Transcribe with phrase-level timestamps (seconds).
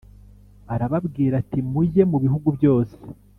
[0.73, 2.95] Arababwira ati Mujye mu bihugu byose